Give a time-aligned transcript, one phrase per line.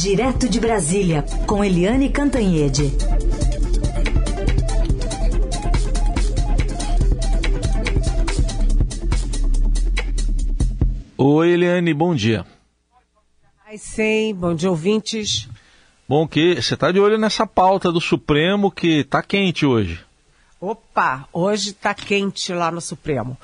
[0.00, 2.92] Direto de Brasília, com Eliane Cantanhede.
[11.16, 12.46] Oi, Eliane, bom dia.
[13.66, 15.48] Ai, sim, bom dia, ouvintes.
[16.08, 19.98] Bom que você está de olho nessa pauta do Supremo que está quente hoje.
[20.60, 23.36] Opa, hoje está quente lá no Supremo.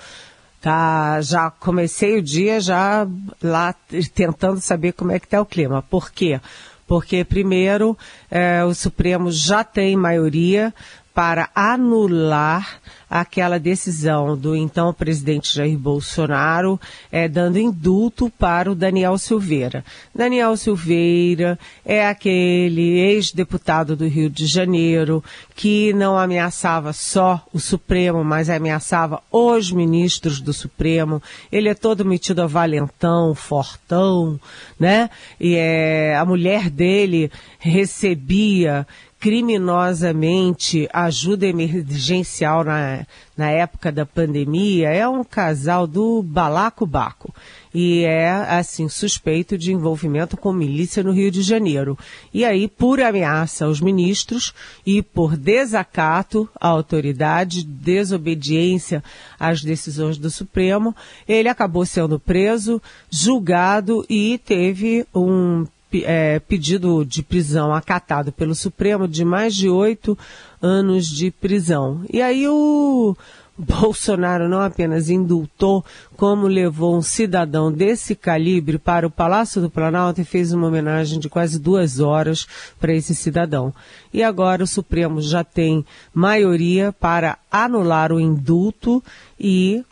[0.65, 3.07] Tá, já comecei o dia já
[3.43, 3.75] lá
[4.15, 5.83] tentando saber como é que está o clima.
[5.83, 6.41] Por quê?
[6.87, 7.98] Porque, primeiro,
[8.30, 10.73] é, o Supremo já tem maioria
[11.12, 19.19] para anular aquela decisão do então presidente Jair Bolsonaro, é, dando indulto para o Daniel
[19.19, 19.85] Silveira.
[20.15, 25.23] Daniel Silveira é aquele ex-deputado do Rio de Janeiro
[25.55, 31.23] que não ameaçava só o Supremo, mas ameaçava os ministros do Supremo.
[31.51, 34.39] Ele é todo metido a valentão, fortão,
[34.79, 35.09] né?
[35.41, 38.87] E é, a mulher dele recebia
[39.24, 42.93] criminosamente ajuda emergencial na,
[43.37, 47.34] na época da pandemia é um casal do balacobaco
[47.74, 51.98] e é, assim, suspeito de envolvimento com milícia no Rio de Janeiro.
[52.32, 54.54] E aí, por ameaça aos ministros
[54.87, 59.02] e por desacato à autoridade, desobediência
[59.40, 60.95] às decisões do Supremo,
[61.26, 65.66] ele acabou sendo preso, julgado e teve um
[66.03, 70.19] é, pedido de prisão acatado pelo Supremo de mais de oito
[70.65, 72.00] anos de prisão.
[72.10, 73.15] E aí o
[73.56, 75.84] Bolsonaro não apenas indultou,
[76.16, 81.21] como levou um cidadão desse calibre para o Palácio do Planalto e fez uma homenagem
[81.21, 82.47] de quase duas horas
[82.81, 83.72] para esse cidadão.
[84.12, 89.00] E agora o Supremo já tem maioria para anular o indulto
[89.38, 89.84] e,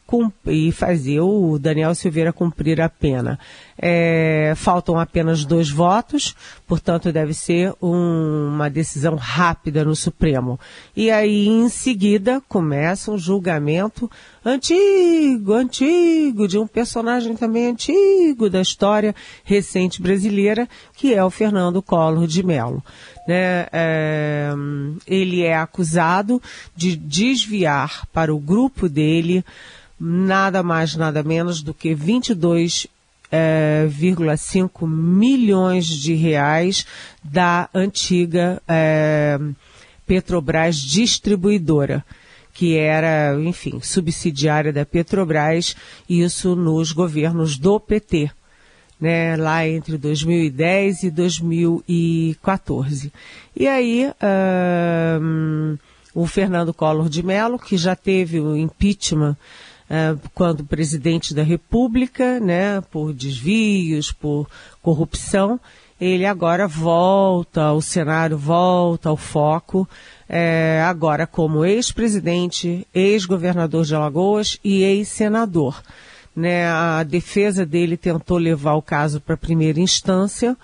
[0.47, 3.39] e fazer o Daniel Silveira cumprir a pena.
[3.79, 6.35] É, faltam apenas dois votos,
[6.67, 10.59] portanto deve ser um, uma decisão rápida no Supremo.
[10.97, 14.11] E aí, em seguida, começa um julgamento
[14.45, 21.81] antigo, antigo, de um personagem também antigo da história recente brasileira, que é o Fernando
[21.81, 22.83] Collor de Mello.
[23.27, 23.67] Né?
[23.73, 24.51] É,
[25.07, 26.43] ele é acusado
[26.75, 29.45] de desviar para o grupo dele
[29.99, 32.89] nada mais, nada menos do que 22
[33.31, 36.85] é, 0,5 milhões de reais
[37.23, 39.39] da antiga é,
[40.05, 42.05] Petrobras distribuidora,
[42.53, 45.75] que era, enfim, subsidiária da Petrobras,
[46.09, 48.31] isso nos governos do PT
[49.03, 53.13] né, lá entre 2010 e 2014.
[53.57, 54.09] E aí,
[55.21, 55.77] um,
[56.15, 59.37] o Fernando Collor de Mello, que já teve o impeachment
[59.91, 64.49] uh, quando presidente da República, né, por desvios, por
[64.81, 65.59] corrupção,
[66.01, 69.89] ele agora volta, o cenário volta ao foco,
[70.29, 75.83] é, agora como ex-presidente, ex-governador de Alagoas e ex-senador
[76.35, 80.57] né, a defesa dele tentou levar o caso para a primeira instância,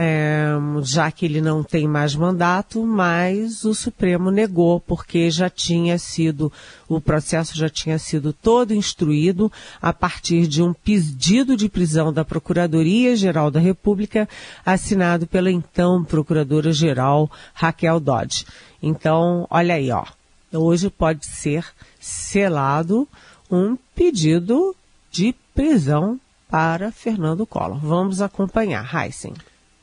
[0.00, 0.50] é,
[0.82, 6.52] já que ele não tem mais mandato, mas o Supremo negou, porque já tinha sido,
[6.88, 9.50] o processo já tinha sido todo instruído
[9.82, 14.28] a partir de um pedido de prisão da Procuradoria-Geral da República,
[14.64, 18.46] assinado pela então Procuradora-Geral Raquel Dodge.
[18.80, 20.04] Então, olha aí, ó.
[20.52, 21.64] Hoje pode ser
[21.98, 23.06] selado
[23.50, 24.74] um pedido
[25.10, 27.78] de prisão para Fernando Collor.
[27.78, 29.34] Vamos acompanhar, Heisen.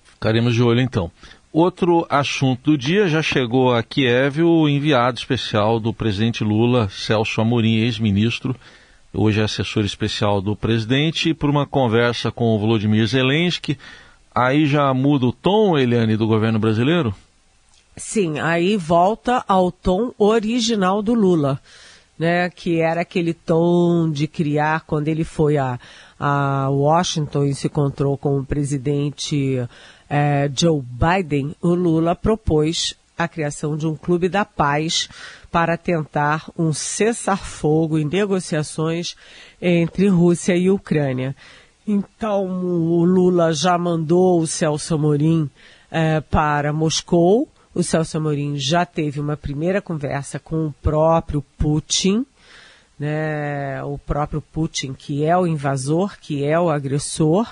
[0.03, 1.11] Ficaremos de olho então.
[1.51, 7.39] Outro assunto do dia já chegou a Kiev o enviado especial do presidente Lula, Celso
[7.39, 8.55] Amorim, ex-ministro,
[9.13, 13.77] hoje é assessor especial do presidente, por uma conversa com o Volodymyr Zelensky.
[14.33, 17.15] Aí já muda o tom, Eliane, do governo brasileiro?
[17.95, 21.61] Sim, aí volta ao tom original do Lula
[22.17, 25.79] né, que era aquele tom de criar quando ele foi a,
[26.19, 29.67] a Washington e se encontrou com o presidente
[30.09, 35.09] é, Joe Biden, o Lula propôs a criação de um clube da paz
[35.51, 39.15] para tentar um cessar-fogo em negociações
[39.61, 41.35] entre Rússia e Ucrânia.
[41.87, 45.49] Então, o Lula já mandou o Celso Amorim
[45.89, 52.25] é, para Moscou, o Celso Amorim já teve uma primeira conversa com o próprio Putin,
[52.97, 57.45] né, o próprio Putin, que é o invasor, que é o agressor,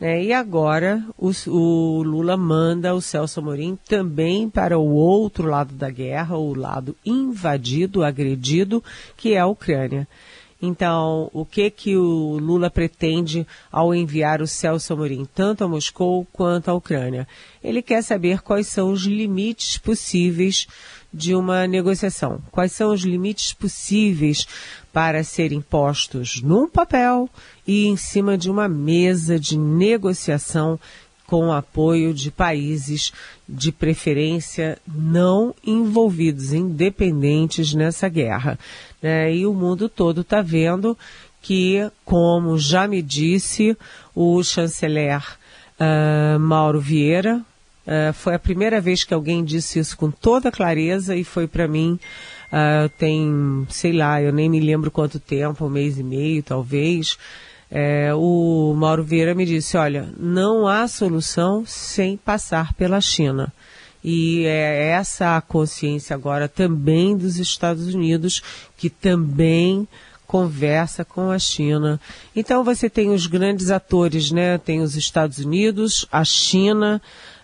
[0.00, 5.72] né, e agora o, o, Lula manda o Celso Amorim também para o outro lado
[5.74, 8.82] da guerra, o lado invadido, agredido,
[9.16, 10.08] que é a Ucrânia.
[10.64, 16.24] Então, o que que o Lula pretende ao enviar o Celso Amorim, tanto a Moscou
[16.32, 17.26] quanto à Ucrânia?
[17.64, 20.68] Ele quer saber quais são os limites possíveis
[21.12, 22.40] de uma negociação.
[22.52, 24.46] Quais são os limites possíveis
[24.92, 27.28] para serem postos num papel
[27.66, 30.78] e em cima de uma mesa de negociação
[31.32, 33.10] com o apoio de países
[33.48, 38.58] de preferência não envolvidos, independentes nessa guerra.
[39.00, 39.34] Né?
[39.34, 40.94] E o mundo todo está vendo
[41.40, 43.74] que, como já me disse
[44.14, 45.22] o chanceler
[45.80, 51.16] uh, Mauro Vieira, uh, foi a primeira vez que alguém disse isso com toda clareza
[51.16, 51.98] e foi para mim
[52.52, 57.16] uh, tem, sei lá, eu nem me lembro quanto tempo, um mês e meio talvez.
[57.74, 63.50] É, o Mauro Vieira me disse, olha, não há solução sem passar pela China.
[64.04, 68.42] E é essa a consciência agora também dos Estados Unidos,
[68.76, 69.88] que também
[70.26, 71.98] conversa com a China.
[72.36, 74.58] Então você tem os grandes atores, né?
[74.58, 77.00] Tem os Estados Unidos, a China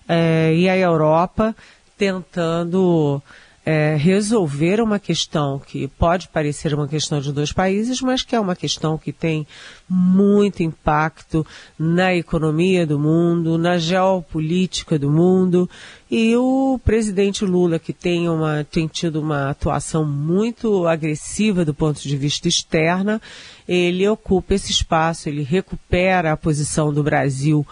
[0.06, 1.56] é, e a Europa
[1.96, 3.22] tentando
[3.70, 8.40] é, resolver uma questão que pode parecer uma questão de dois países, mas que é
[8.40, 9.46] uma questão que tem
[9.86, 11.46] muito impacto
[11.78, 15.68] na economia do mundo, na geopolítica do mundo.
[16.10, 22.00] E o presidente Lula, que tem, uma, tem tido uma atuação muito agressiva do ponto
[22.00, 23.20] de vista externa,
[23.68, 27.66] ele ocupa esse espaço, ele recupera a posição do Brasil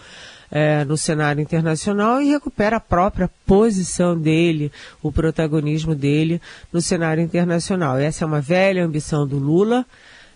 [0.51, 4.71] é, no cenário internacional e recupera a própria posição dele,
[5.01, 6.41] o protagonismo dele
[6.71, 7.97] no cenário internacional.
[7.97, 9.85] Essa é uma velha ambição do Lula.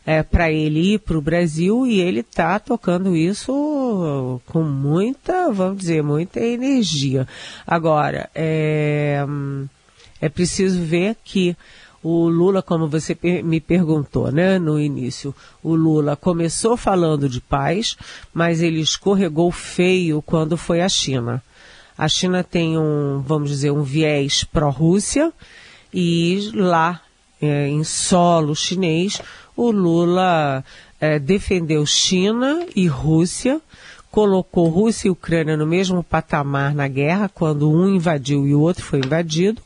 [0.03, 5.77] É, para ele ir para o Brasil e ele está tocando isso com muita, vamos
[5.77, 7.27] dizer, muita energia.
[7.67, 9.23] Agora, é,
[10.19, 11.55] é preciso ver que
[12.03, 17.95] o Lula, como você me perguntou, né, no início, o Lula começou falando de paz,
[18.33, 21.43] mas ele escorregou feio quando foi à China.
[21.97, 25.31] A China tem um, vamos dizer, um viés pró-Rússia
[25.93, 27.01] e lá,
[27.39, 29.21] é, em solo chinês,
[29.55, 30.63] o Lula
[30.99, 33.61] é, defendeu China e Rússia,
[34.11, 38.83] colocou Rússia e Ucrânia no mesmo patamar na guerra, quando um invadiu e o outro
[38.83, 39.61] foi invadido,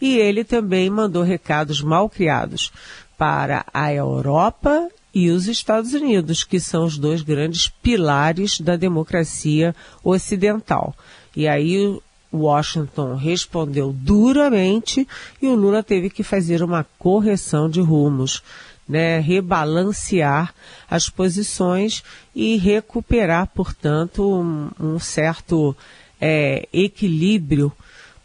[0.00, 2.70] e ele também mandou recados mal criados
[3.16, 9.74] para a Europa e os Estados Unidos, que são os dois grandes pilares da democracia
[10.04, 10.94] ocidental.
[11.34, 11.98] E aí
[12.30, 15.08] Washington respondeu duramente
[15.40, 18.42] e o Lula teve que fazer uma correção de rumos,
[18.88, 20.54] né, rebalancear
[20.88, 22.02] as posições
[22.34, 25.76] e recuperar, portanto, um, um certo
[26.20, 27.72] é, equilíbrio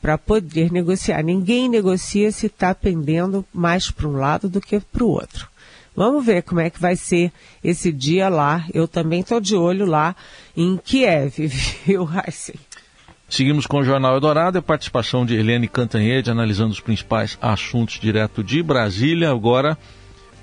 [0.02, 1.22] para poder negociar.
[1.24, 5.48] Ninguém negocia se está pendendo mais para um lado do que para o outro.
[5.96, 7.32] Vamos ver como é que vai ser
[7.64, 8.66] esse dia lá.
[8.74, 10.16] Eu também estou de olho lá
[10.56, 11.48] em Kiev,
[11.86, 12.56] viu, Heisen?
[13.30, 18.44] Seguimos com o Jornal Eldorado, a participação de Helene Cantanhede analisando os principais assuntos direto
[18.44, 19.32] de Brasília.
[19.32, 19.78] Agora,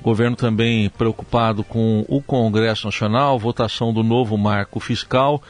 [0.02, 5.42] governo também preocupado com o Congresso Nacional, votação do novo marco fiscal.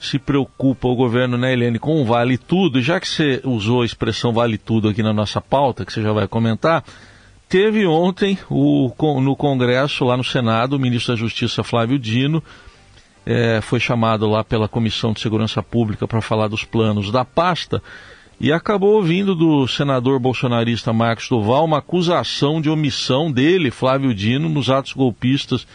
[0.00, 3.86] Se preocupa o governo, né, Helene, com o vale tudo, já que você usou a
[3.86, 6.82] expressão vale tudo aqui na nossa pauta, que você já vai comentar,
[7.48, 8.90] teve ontem o,
[9.20, 12.42] no Congresso, lá no Senado, o ministro da Justiça Flávio Dino
[13.24, 17.80] é, foi chamado lá pela Comissão de Segurança Pública para falar dos planos da pasta
[18.40, 24.48] e acabou ouvindo do senador bolsonarista Marcos Duval uma acusação de omissão dele, Flávio Dino,
[24.48, 25.66] nos atos golpistas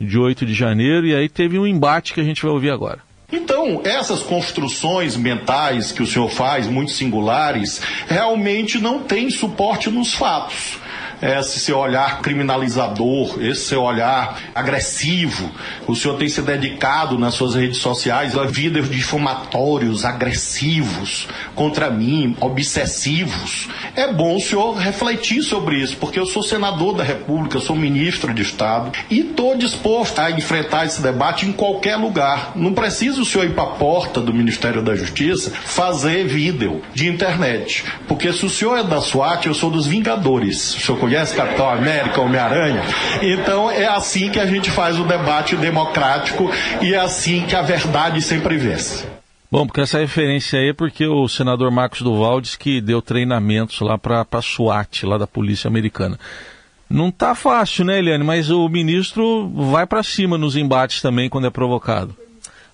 [0.00, 3.00] de 8 de janeiro, e aí teve um embate que a gente vai ouvir agora.
[3.32, 10.14] Então, essas construções mentais que o senhor faz, muito singulares, realmente não têm suporte nos
[10.14, 10.78] fatos
[11.20, 15.50] esse seu olhar criminalizador, esse seu olhar agressivo.
[15.86, 22.36] O senhor tem se dedicado nas suas redes sociais a vídeos difumatórios, agressivos contra mim,
[22.40, 23.68] obsessivos.
[23.94, 28.32] É bom o senhor refletir sobre isso, porque eu sou senador da República, sou ministro
[28.34, 32.52] de Estado e estou disposto a enfrentar esse debate em qualquer lugar.
[32.54, 37.08] Não precisa o senhor ir para a porta do Ministério da Justiça fazer vídeo de
[37.08, 40.76] internet, porque se o senhor é da SWAT, eu sou dos Vingadores.
[40.80, 42.82] Senhor conhece Capitão América, Homem-Aranha?
[43.22, 46.50] Então é assim que a gente faz o debate democrático
[46.82, 49.06] e é assim que a verdade sempre vence.
[49.48, 53.80] Bom, porque essa referência aí é porque o senador Marcos Duval disse que deu treinamentos
[53.80, 56.18] lá para a SWAT, lá da polícia americana.
[56.90, 58.24] Não tá fácil, né, Eliane?
[58.24, 62.16] Mas o ministro vai para cima nos embates também quando é provocado.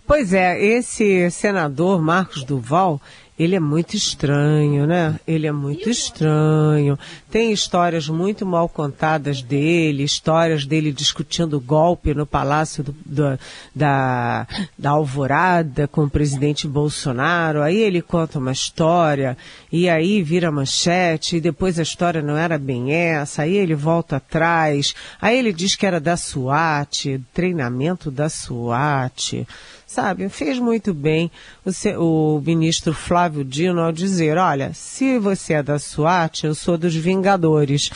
[0.07, 3.01] Pois é, esse senador Marcos Duval,
[3.39, 5.19] ele é muito estranho, né?
[5.27, 6.99] Ele é muito estranho.
[7.31, 13.39] Tem histórias muito mal contadas dele, histórias dele discutindo golpe no Palácio do, do,
[13.75, 14.47] da,
[14.79, 17.63] da Alvorada com o presidente Bolsonaro.
[17.63, 19.37] Aí ele conta uma história
[19.73, 23.43] e aí vira manchete e depois a história não era bem essa.
[23.43, 24.95] Aí ele volta atrás.
[25.21, 29.47] Aí ele diz que era da SWAT, treinamento da SWAT
[29.93, 30.29] sabe?
[30.31, 31.31] Fez muito bem
[31.65, 36.79] o, o, ministro Flávio Dino ao dizer, olha, se você é da SWAT, eu sou
[36.79, 37.91] dos Vingadores.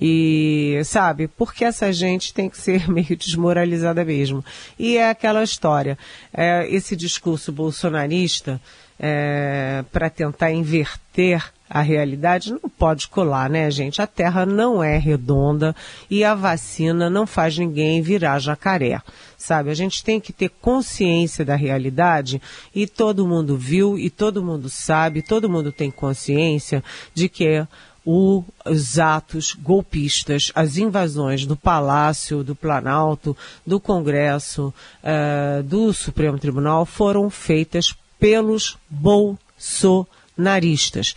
[0.00, 4.44] E, sabe, porque essa gente tem que ser meio desmoralizada mesmo.
[4.78, 5.98] E é aquela história,
[6.32, 8.60] é, esse discurso bolsonarista,
[8.98, 14.02] é, para tentar inverter a realidade não pode colar, né, gente?
[14.02, 15.76] A Terra não é redonda
[16.10, 19.00] e a vacina não faz ninguém virar jacaré,
[19.38, 19.70] sabe?
[19.70, 22.42] A gente tem que ter consciência da realidade
[22.74, 26.82] e todo mundo viu e todo mundo sabe, todo mundo tem consciência
[27.14, 27.64] de que
[28.04, 34.74] os atos golpistas, as invasões do Palácio, do Planalto, do Congresso,
[35.04, 41.14] uh, do Supremo Tribunal foram feitas pelos bolsonaristas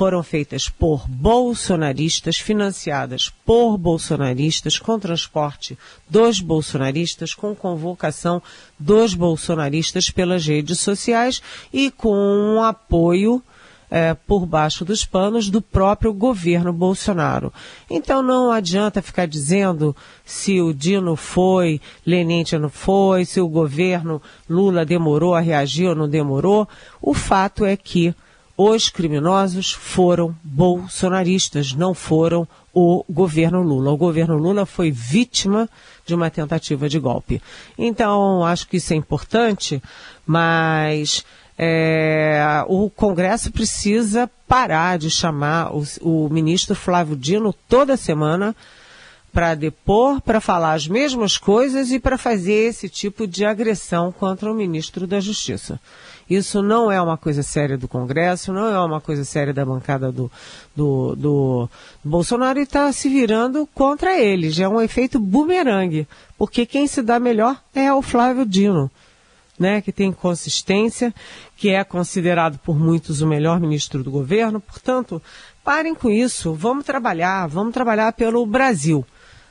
[0.00, 5.76] foram feitas por bolsonaristas, financiadas por bolsonaristas, com transporte
[6.08, 8.42] dos bolsonaristas, com convocação
[8.78, 13.42] dos bolsonaristas pelas redes sociais e com um apoio
[13.90, 17.52] é, por baixo dos panos do próprio governo Bolsonaro.
[17.90, 24.22] Então não adianta ficar dizendo se o Dino foi, Lenente não foi, se o governo
[24.48, 26.66] Lula demorou a reagir ou não demorou.
[27.02, 28.14] O fato é que
[28.62, 33.90] os criminosos foram bolsonaristas, não foram o governo Lula.
[33.90, 35.66] O governo Lula foi vítima
[36.04, 37.40] de uma tentativa de golpe.
[37.78, 39.82] Então, acho que isso é importante,
[40.26, 41.24] mas
[41.56, 48.54] é, o Congresso precisa parar de chamar o, o ministro Flávio Dino toda semana
[49.32, 54.52] para depor, para falar as mesmas coisas e para fazer esse tipo de agressão contra
[54.52, 55.80] o ministro da Justiça.
[56.30, 60.12] Isso não é uma coisa séria do Congresso, não é uma coisa séria da bancada
[60.12, 60.30] do,
[60.76, 61.68] do, do
[62.04, 64.56] Bolsonaro e está se virando contra eles.
[64.60, 66.06] É um efeito bumerangue,
[66.38, 68.88] porque quem se dá melhor é o Flávio Dino.
[69.58, 71.14] Né, que tem consistência,
[71.54, 74.58] que é considerado por muitos o melhor ministro do governo.
[74.58, 75.20] Portanto,
[75.62, 79.04] parem com isso, vamos trabalhar, vamos trabalhar pelo Brasil.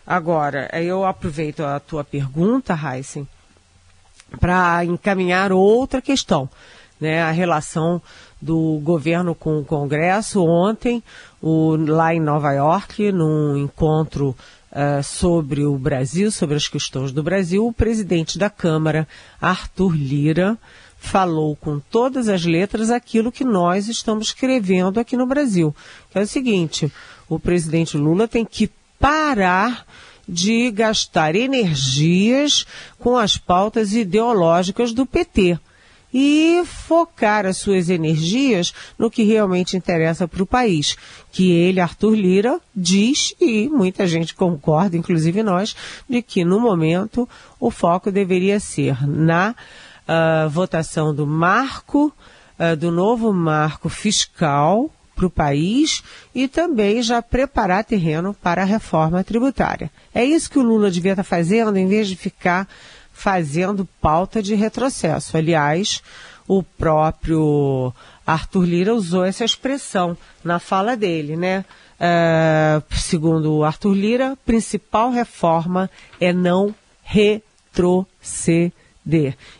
[0.07, 3.27] Agora, eu aproveito a tua pergunta, Heisen,
[4.39, 6.49] para encaminhar outra questão,
[6.99, 8.01] né, a relação
[8.41, 10.43] do governo com o Congresso.
[10.43, 11.03] Ontem,
[11.41, 14.35] o, lá em Nova York, num encontro
[14.71, 19.07] uh, sobre o Brasil, sobre as questões do Brasil, o presidente da Câmara,
[19.41, 20.57] Arthur Lira,
[20.97, 25.73] falou com todas as letras aquilo que nós estamos escrevendo aqui no Brasil.
[26.11, 26.91] Que é o seguinte,
[27.27, 28.69] o presidente Lula tem que
[28.99, 29.85] parar
[30.29, 32.65] de gastar energias
[32.99, 35.57] com as pautas ideológicas do PT
[36.13, 40.97] e focar as suas energias no que realmente interessa para o país,
[41.31, 45.75] que ele, Arthur Lira, diz, e muita gente concorda, inclusive nós,
[46.09, 52.11] de que no momento o foco deveria ser na uh, votação do marco,
[52.57, 56.01] uh, do novo marco fiscal, para o país
[56.33, 59.91] e também já preparar terreno para a reforma tributária.
[60.15, 62.65] É isso que o Lula devia estar fazendo, em vez de ficar
[63.11, 65.35] fazendo pauta de retrocesso.
[65.35, 66.01] Aliás,
[66.47, 67.93] o próprio
[68.25, 71.65] Arthur Lira usou essa expressão na fala dele, né?
[71.99, 76.73] Uh, segundo Arthur Lira, principal reforma é não
[77.03, 78.71] retroceder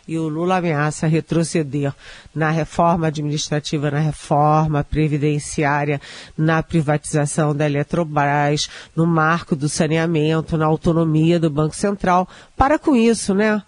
[0.06, 1.92] E o Lula ameaça retroceder
[2.34, 6.00] na reforma administrativa, na reforma previdenciária,
[6.36, 12.28] na privatização da Eletrobras, no marco do saneamento, na autonomia do Banco Central.
[12.56, 13.62] Para com isso, né?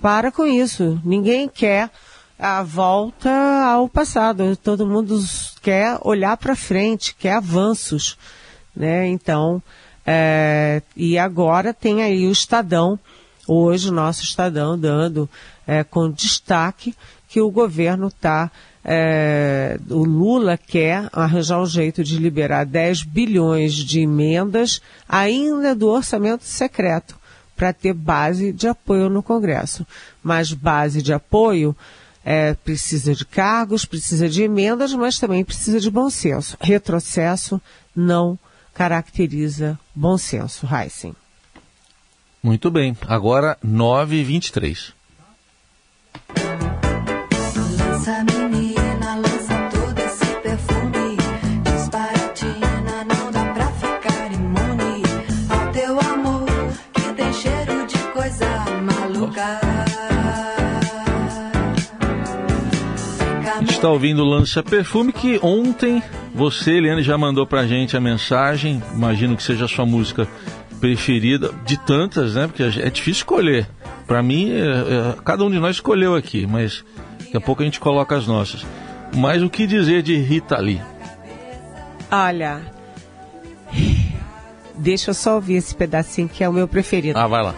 [0.00, 1.00] Para com isso.
[1.04, 1.90] Ninguém quer
[2.38, 3.30] a volta
[3.66, 4.56] ao passado.
[4.56, 5.20] Todo mundo
[5.60, 8.16] quer olhar para frente, quer avanços,
[8.74, 9.06] né?
[9.08, 9.62] Então,
[10.06, 12.98] é, e agora tem aí o Estadão
[13.52, 15.28] Hoje o nosso Estadão dando
[15.66, 16.94] é, com destaque
[17.28, 18.48] que o governo está,
[18.84, 25.88] é, o Lula quer arranjar um jeito de liberar 10 bilhões de emendas ainda do
[25.88, 27.18] orçamento secreto
[27.56, 29.84] para ter base de apoio no Congresso.
[30.22, 31.76] Mas base de apoio
[32.24, 36.56] é, precisa de cargos, precisa de emendas, mas também precisa de bom senso.
[36.60, 37.60] Retrocesso
[37.96, 38.38] não
[38.72, 41.16] caracteriza bom senso, Heisen.
[42.42, 44.94] Muito bem, agora 9 e 23
[47.54, 51.18] Lança menina, lança todo esse perfume.
[51.64, 55.02] Disparatina, não dá pra ficar imune
[55.50, 56.46] Ao teu amor,
[56.94, 58.46] que tem cheiro de coisa
[58.80, 59.60] maluca.
[63.68, 66.02] Está ouvindo Lança Perfume que ontem
[66.34, 68.82] você, Eliane, já mandou pra gente a mensagem.
[68.94, 70.26] Imagino que seja a sua música
[70.80, 72.46] preferida de tantas, né?
[72.46, 73.68] Porque é difícil escolher.
[74.06, 76.84] Para mim, é, é, cada um de nós escolheu aqui, mas
[77.18, 78.66] daqui a pouco a gente coloca as nossas.
[79.14, 80.80] Mas o que dizer de Rita Lee?
[82.10, 82.60] Olha,
[84.76, 87.18] deixa eu só ouvir esse pedacinho que é o meu preferido.
[87.18, 87.54] Ah, vai lá.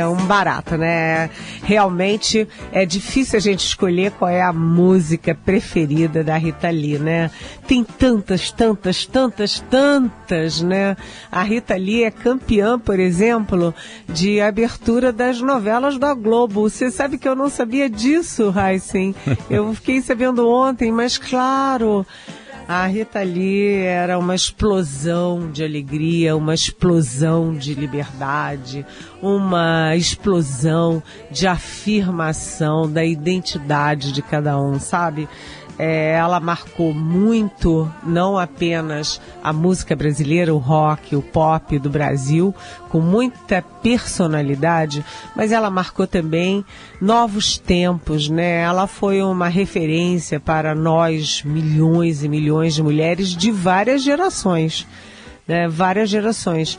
[0.00, 1.28] é um barato, né?
[1.70, 7.30] Realmente é difícil a gente escolher qual é a música preferida da Rita Lee, né?
[7.64, 10.96] Tem tantas, tantas, tantas, tantas, né?
[11.30, 13.72] A Rita Lee é campeã, por exemplo,
[14.08, 16.68] de abertura das novelas da Globo.
[16.68, 19.14] Você sabe que eu não sabia disso, Heisen.
[19.48, 22.04] Eu fiquei sabendo ontem, mas claro.
[22.72, 28.86] A Rita Lee era uma explosão de alegria, uma explosão de liberdade,
[29.20, 35.28] uma explosão de afirmação da identidade de cada um, sabe?
[35.82, 42.54] É, ela marcou muito, não apenas a música brasileira, o rock, o pop do Brasil,
[42.90, 45.02] com muita personalidade,
[45.34, 46.62] mas ela marcou também
[47.00, 48.60] novos tempos, né?
[48.60, 54.86] Ela foi uma referência para nós, milhões e milhões de mulheres de várias gerações,
[55.48, 55.66] né?
[55.66, 56.78] Várias gerações,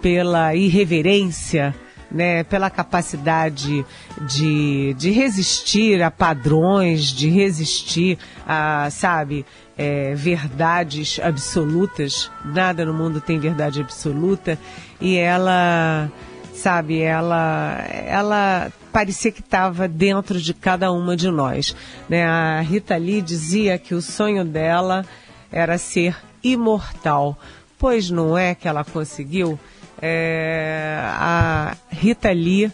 [0.00, 1.74] pela irreverência,
[2.10, 3.84] né, pela capacidade
[4.22, 9.44] de, de resistir a padrões, de resistir a, sabe,
[9.76, 12.30] é, verdades absolutas.
[12.44, 14.58] Nada no mundo tem verdade absoluta.
[15.00, 16.10] E ela,
[16.54, 21.76] sabe, ela, ela parecia que estava dentro de cada uma de nós.
[22.08, 22.24] Né?
[22.24, 25.04] A Rita Lee dizia que o sonho dela
[25.52, 27.38] era ser imortal.
[27.78, 29.58] Pois não é que ela conseguiu?
[30.00, 32.70] É, a Rita Lee,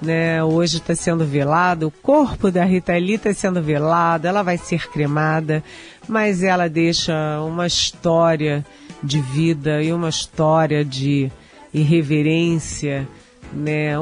[0.00, 4.56] né, hoje está sendo velada, o corpo da Rita Lee está sendo velado, ela vai
[4.56, 5.62] ser cremada,
[6.08, 8.64] mas ela deixa uma história
[9.02, 11.30] de vida e uma história de
[11.74, 13.08] irreverência,
[13.52, 13.98] né,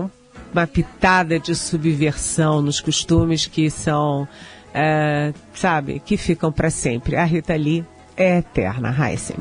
[0.52, 4.28] uma pitada de subversão nos costumes que são,
[4.74, 7.16] é, sabe, que ficam para sempre.
[7.16, 7.84] A Rita Lee
[8.20, 9.36] é eterna, Heisen.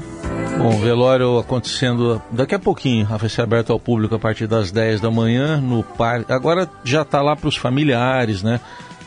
[0.57, 5.01] Bom, velório acontecendo daqui a pouquinho, vai ser aberto ao público a partir das 10
[5.01, 6.31] da manhã no parque.
[6.31, 8.59] Agora já está lá para os familiares, né?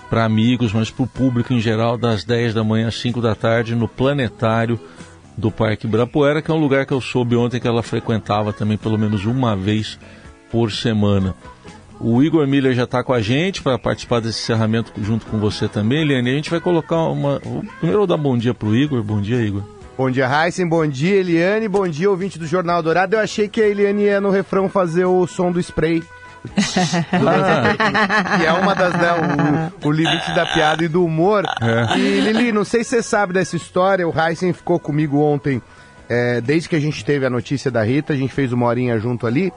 [0.08, 3.34] Para amigos, mas para o público em geral, das 10 da manhã às 5 da
[3.34, 4.78] tarde, no planetário
[5.36, 8.76] do Parque Ibirapuera, que é um lugar que eu soube ontem que ela frequentava também
[8.76, 9.98] pelo menos uma vez
[10.50, 11.34] por semana.
[12.02, 15.68] O Igor Miller já está com a gente para participar desse encerramento junto com você
[15.68, 16.30] também, Eliane.
[16.30, 17.38] A gente vai colocar uma.
[17.38, 19.04] Primeiro eu vou dar bom dia para o Igor.
[19.04, 19.62] Bom dia, Igor.
[19.96, 20.68] Bom dia, Heisen.
[20.68, 21.68] Bom dia, Eliane.
[21.68, 23.14] Bom dia, ouvinte do Jornal Dourado.
[23.14, 26.02] Eu achei que a Eliane ia no refrão fazer o som do spray.
[26.42, 31.44] que é uma das, né, o, o, limite da piada e do humor.
[31.60, 31.96] É.
[31.96, 35.62] E Lili, não sei se você sabe dessa história, o Heisen ficou comigo ontem,
[36.08, 38.98] é, desde que a gente teve a notícia da Rita, a gente fez uma horinha
[38.98, 39.52] junto ali.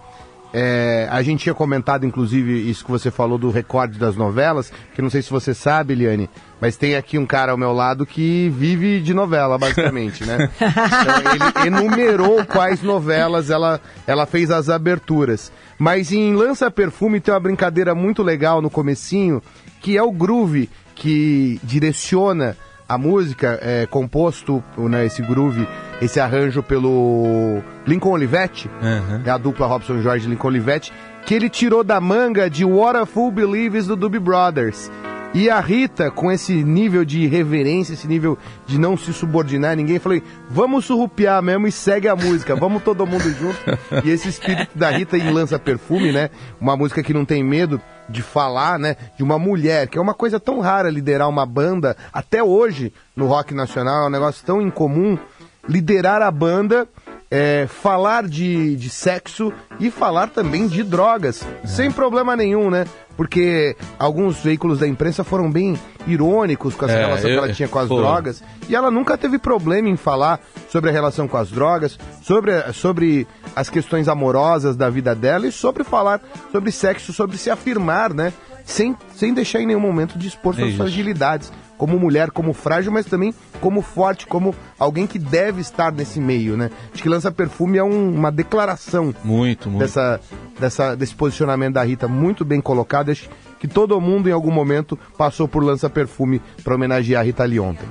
[0.58, 5.02] É, a gente tinha comentado, inclusive, isso que você falou do recorde das novelas, que
[5.02, 6.30] não sei se você sabe, Eliane,
[6.62, 10.50] mas tem aqui um cara ao meu lado que vive de novela, basicamente, né?
[10.56, 15.52] Então, ele enumerou quais novelas ela, ela fez as aberturas.
[15.78, 19.44] Mas em Lança Perfume tem uma brincadeira muito legal no comecinho,
[19.82, 22.56] que é o groove que direciona
[22.88, 25.68] a música, é, composto, né, esse groove,
[26.02, 29.22] esse arranjo pelo Lincoln Olivetti, uhum.
[29.26, 30.94] é a dupla Robson Jorge Lincoln Olivetti,
[31.26, 34.92] que ele tirou da manga de What a Fool Believes do Doobie Brothers.
[35.36, 39.76] E a Rita, com esse nível de reverência, esse nível de não se subordinar a
[39.76, 43.60] ninguém, falei, vamos surrupiar mesmo e segue a música, vamos todo mundo junto.
[44.06, 46.30] E esse espírito da Rita em Lança Perfume, né?
[46.60, 48.96] Uma música que não tem medo de falar, né?
[49.18, 53.28] De uma mulher, que é uma coisa tão rara liderar uma banda, até hoje no
[53.28, 55.20] rock nacional, é um negócio tão incomum.
[55.68, 56.88] Liderar a banda
[57.36, 61.68] é, falar de, de sexo e falar também de drogas, é.
[61.68, 62.86] sem problema nenhum, né?
[63.18, 67.54] Porque alguns veículos da imprensa foram bem irônicos com essa é, relação eu, que ela
[67.54, 67.98] tinha com as pô.
[67.98, 68.42] drogas.
[68.70, 73.28] E ela nunca teve problema em falar sobre a relação com as drogas, sobre, sobre
[73.54, 76.22] as questões amorosas da vida dela e sobre falar
[76.54, 78.32] sobre sexo, sobre se afirmar, né?
[78.64, 83.06] Sem, sem deixar em nenhum momento de expor suas fragilidades como mulher, como frágil, mas
[83.06, 86.70] também como forte, como alguém que deve estar nesse meio, né?
[86.94, 89.80] Acho que Lança Perfume é um, uma declaração muito, muito.
[89.80, 90.20] Dessa,
[90.60, 93.12] dessa, desse posicionamento da Rita, muito bem colocado.
[93.12, 97.44] Acho que todo mundo em algum momento passou por Lança Perfume para homenagear a Rita
[97.44, 97.88] ali ontem.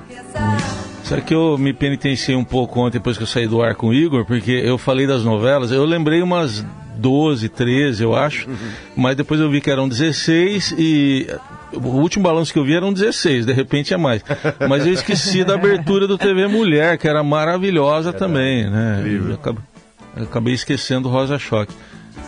[1.03, 3.89] Só que eu me penitenciei um pouco ontem, depois que eu saí do ar com
[3.89, 6.65] o Igor, porque eu falei das novelas, eu lembrei umas
[6.97, 8.49] 12, 13, eu acho,
[8.95, 11.27] mas depois eu vi que eram 16 e
[11.73, 14.21] o último balanço que eu vi eram 16, de repente é mais.
[14.67, 19.03] Mas eu esqueci da abertura do TV Mulher, que era maravilhosa também, né?
[19.05, 19.63] Eu acabei,
[20.17, 21.73] eu acabei esquecendo Rosa Choque.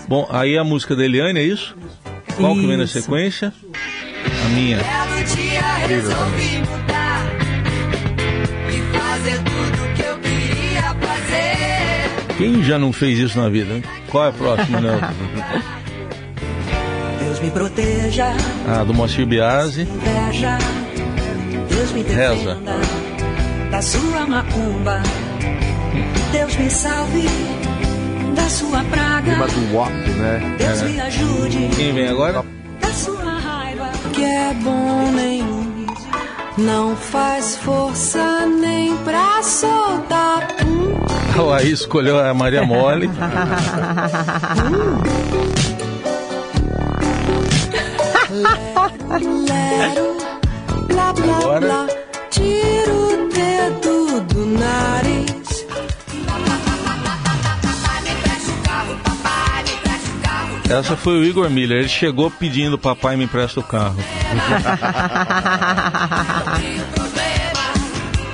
[0.08, 1.76] Bom, aí a música da Eliane, é isso?
[2.38, 3.02] Qual que vem na Isso.
[3.02, 3.52] sequência?
[4.46, 4.78] A minha.
[12.38, 13.74] Quem já não fez isso na vida?
[13.74, 13.84] hein?
[14.10, 15.14] Qual é a próxima, Nelson?
[17.38, 18.34] Deus me proteja,
[18.68, 19.82] Ah, do Moacir Biasi.
[19.82, 20.58] inveja.
[21.70, 22.56] Deus me Reza.
[22.56, 22.76] defenda
[23.70, 25.04] da sua macumba.
[26.32, 27.28] Deus me salve
[28.36, 29.22] da sua praga.
[29.36, 30.56] Clima do WAP, né?
[30.58, 32.44] Deus me ajude Quem vem agora?
[32.82, 33.90] da sua raiva.
[34.14, 35.86] Que é bom nenhum.
[36.58, 40.48] Não faz força nem pra soltar.
[40.66, 40.98] Hum.
[41.38, 43.08] A Laís escolheu a Maria Mole.
[43.08, 43.14] Lero,
[51.40, 51.60] Agora?
[51.62, 51.88] blá.
[52.30, 55.66] Tira o dedo do nariz.
[60.70, 61.80] Essa foi o Igor Miller.
[61.80, 63.96] Ele chegou pedindo papai me empresta o carro.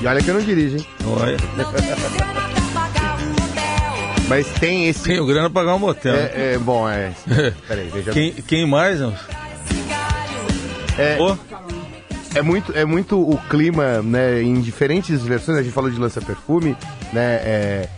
[0.02, 0.86] E olha que eu não dirijo, hein?
[1.18, 1.38] Olha,
[4.28, 5.02] Mas tem esse.
[5.04, 6.14] tenho grana pra pagar um motel.
[6.14, 7.14] É, é, bom, é.
[7.66, 9.00] Peraí, veja Quem, quem mais?
[9.00, 9.16] Nelson?
[10.98, 11.18] É,
[12.36, 15.58] é muito, é muito o clima, né, em diferentes versões.
[15.58, 16.76] A gente falou de lança perfume,
[17.12, 17.36] né?
[17.44, 17.90] É,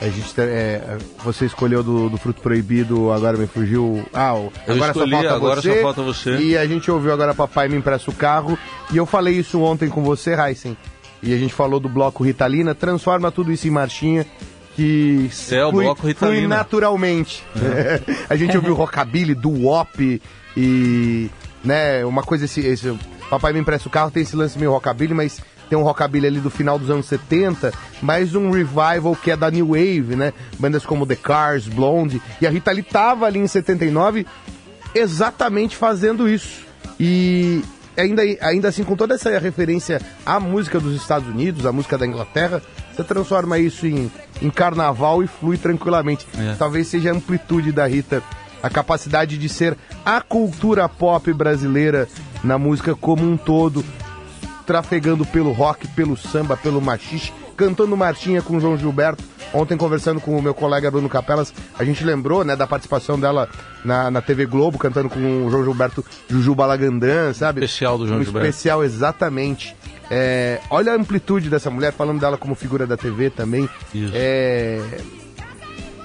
[0.00, 4.04] a gente, tá- é, você escolheu do, do fruto proibido, agora me fugiu.
[4.12, 5.74] Ah, o, agora escolhi, só falta agora você.
[5.76, 6.36] só falta você.
[6.38, 8.58] E a gente ouviu agora Papai me empresta o carro.
[8.92, 10.76] E eu falei isso ontem com você, Heisen.
[11.22, 12.74] E a gente falou do bloco Ritalina.
[12.74, 14.26] Transforma tudo isso em marchinha.
[14.74, 16.36] Que É, o flui- bloco Ritalina.
[16.38, 17.44] flui naturalmente.
[18.28, 20.20] a gente ouviu rockabilly, do wop
[20.56, 21.30] e
[21.64, 22.96] né, uma coisa esse, esse
[23.32, 26.38] Papai me empresta o carro tem esse lance meio rockabilly, mas tem um rockabilly ali
[26.38, 27.72] do final dos anos 70,
[28.02, 30.34] mais um revival que é da New Wave, né?
[30.58, 34.26] Bandas como The Cars, Blonde, e a Rita Lee tava ali em 79
[34.94, 36.66] exatamente fazendo isso.
[37.00, 37.62] E
[37.96, 42.06] ainda, ainda assim, com toda essa referência à música dos Estados Unidos, à música da
[42.06, 42.60] Inglaterra,
[42.94, 46.26] você transforma isso em, em carnaval e flui tranquilamente.
[46.38, 46.54] É.
[46.58, 48.22] Talvez seja a amplitude da Rita,
[48.62, 52.08] a capacidade de ser a cultura pop brasileira
[52.44, 53.84] na música como um todo,
[54.66, 59.22] trafegando pelo rock, pelo samba, pelo machixe, cantando marchinha com o João Gilberto.
[59.52, 63.48] Ontem, conversando com o meu colega Bruno Capelas, a gente lembrou, né, da participação dela
[63.84, 67.62] na, na TV Globo, cantando com o João Gilberto Juju Balagandã, sabe?
[67.62, 68.48] Especial do João um Gilberto.
[68.48, 69.76] especial, exatamente.
[70.10, 73.68] É, olha a amplitude dessa mulher, falando dela como figura da TV também.
[73.94, 74.12] Isso.
[74.14, 74.80] É...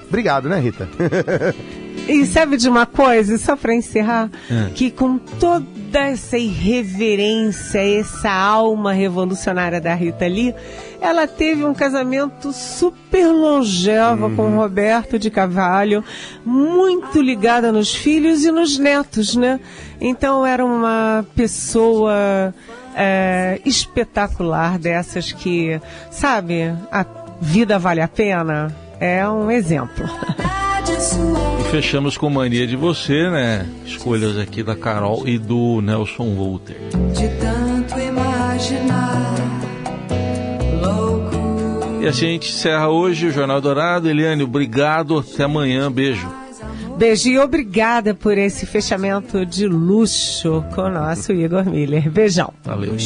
[0.06, 0.88] Obrigado, né, Rita?
[2.08, 4.70] E sabe de uma coisa, só para encerrar, É.
[4.74, 10.54] que com toda essa irreverência, essa alma revolucionária da Rita Lee,
[11.00, 16.02] ela teve um casamento super longevo com o Roberto de Cavalho,
[16.44, 19.60] muito ligada nos filhos e nos netos, né?
[20.00, 22.54] Então era uma pessoa
[22.96, 27.04] é, espetacular dessas que, sabe, a
[27.40, 28.74] vida vale a pena.
[28.98, 30.04] É um exemplo.
[31.60, 33.64] E fechamos com mania de você, né?
[33.86, 36.76] Escolhas aqui da Carol e do Nelson Walter.
[37.14, 39.34] De tanto imaginar,
[40.82, 42.02] louco.
[42.02, 44.10] E assim a gente encerra hoje o Jornal Dourado.
[44.10, 45.18] Eliane, obrigado.
[45.18, 45.90] Até amanhã.
[45.90, 46.28] Beijo.
[46.96, 52.10] Beijo e obrigada por esse fechamento de luxo com o nosso Igor Miller.
[52.10, 52.52] Beijão.
[52.64, 52.96] Valeu.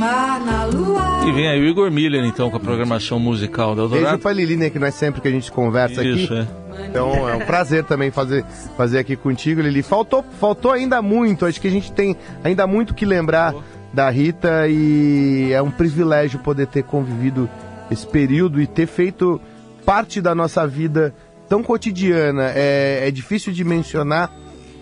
[0.00, 1.28] Mar, na lua.
[1.28, 4.18] E vem aí o Igor Miller, então, com a programação musical da Beijo Eldorado.
[4.22, 6.42] pra Lili, né, que não é sempre que a gente conversa Isso, aqui.
[6.42, 6.86] é.
[6.86, 8.42] Então é um prazer também fazer,
[8.76, 9.82] fazer aqui contigo, Lili.
[9.82, 13.54] Faltou, faltou ainda muito, acho que a gente tem ainda muito que lembrar
[13.92, 17.48] da Rita e é um privilégio poder ter convivido
[17.90, 19.38] esse período e ter feito
[19.84, 21.14] parte da nossa vida
[21.48, 22.52] tão cotidiana.
[22.54, 24.32] É, é difícil de mencionar.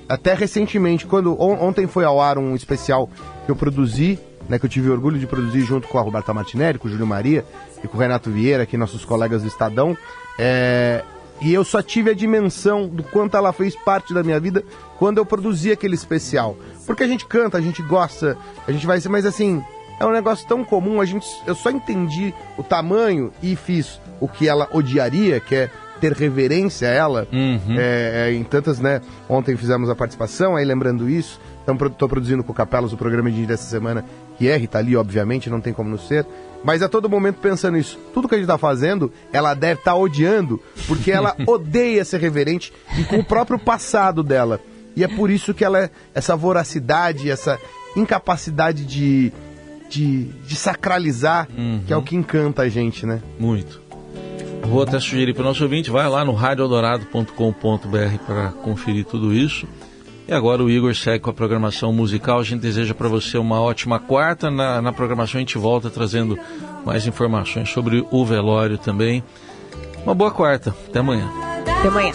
[0.09, 3.11] Até recentemente, quando on- ontem foi ao ar um especial
[3.45, 4.19] que eu produzi,
[4.49, 7.07] né, que eu tive orgulho de produzir junto com a Roberta Martinelli, com o Júlio
[7.07, 7.45] Maria
[7.83, 9.97] e com o Renato Vieira, aqui nossos colegas do Estadão.
[10.39, 11.05] É,
[11.41, 14.65] e eu só tive a dimensão do quanto ela fez parte da minha vida
[14.99, 16.57] quando eu produzi aquele especial.
[16.87, 19.63] Porque a gente canta, a gente gosta, a gente vai ser, mas assim,
[20.01, 24.27] é um negócio tão comum, a gente, eu só entendi o tamanho e fiz o
[24.27, 27.29] que ela odiaria, que é ter reverência a ela.
[27.33, 27.77] Uhum.
[27.77, 29.01] É, é, em tantas, né?
[29.29, 33.45] Ontem fizemos a participação, aí lembrando isso, estou produzindo com o Capelas o programa de
[33.45, 34.05] dessa semana,
[34.39, 36.25] que é Rita Lee, obviamente, não tem como não ser.
[36.63, 37.99] mas a todo momento pensando isso.
[38.15, 42.21] Tudo que a gente tá fazendo, ela deve estar tá odiando, porque ela odeia ser
[42.21, 44.61] reverente e com o próprio passado dela.
[44.97, 47.59] E é por isso que ela é essa voracidade, essa
[47.97, 49.33] incapacidade de,
[49.89, 51.83] de, de sacralizar, uhum.
[51.87, 53.21] que é o que encanta a gente, né?
[53.39, 53.81] Muito.
[54.63, 59.67] Vou até sugerir para o nosso ouvinte, vai lá no radioeldorado.com.br para conferir tudo isso.
[60.29, 62.39] E agora o Igor segue com a programação musical.
[62.39, 64.51] A gente deseja para você uma ótima quarta.
[64.51, 66.39] Na, na, programação a gente volta trazendo
[66.85, 69.25] mais informações sobre o velório também.
[70.05, 70.75] Uma boa quarta.
[70.87, 71.31] Até amanhã.
[71.79, 72.13] Até amanhã.